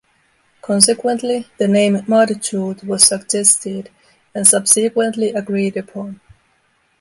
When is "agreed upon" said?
5.29-6.19